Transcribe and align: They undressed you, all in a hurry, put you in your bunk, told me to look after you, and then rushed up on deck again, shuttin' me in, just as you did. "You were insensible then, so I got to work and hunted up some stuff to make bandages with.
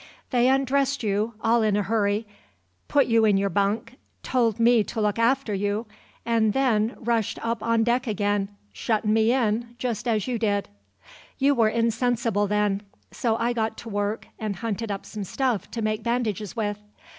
They 0.31 0.47
undressed 0.49 1.03
you, 1.03 1.35
all 1.41 1.61
in 1.61 1.75
a 1.77 1.83
hurry, 1.83 2.25
put 2.87 3.05
you 3.05 3.23
in 3.23 3.37
your 3.37 3.51
bunk, 3.51 3.97
told 4.23 4.59
me 4.59 4.83
to 4.85 4.99
look 4.99 5.19
after 5.19 5.53
you, 5.53 5.85
and 6.25 6.53
then 6.53 6.95
rushed 6.97 7.37
up 7.45 7.61
on 7.61 7.83
deck 7.83 8.07
again, 8.07 8.49
shuttin' 8.73 9.13
me 9.13 9.31
in, 9.31 9.75
just 9.77 10.07
as 10.07 10.25
you 10.27 10.39
did. 10.39 10.69
"You 11.37 11.53
were 11.53 11.69
insensible 11.69 12.47
then, 12.47 12.81
so 13.11 13.35
I 13.37 13.53
got 13.53 13.77
to 13.77 13.89
work 13.89 14.25
and 14.39 14.55
hunted 14.55 14.89
up 14.91 15.05
some 15.05 15.23
stuff 15.23 15.69
to 15.69 15.83
make 15.83 16.01
bandages 16.01 16.55
with. 16.55 16.79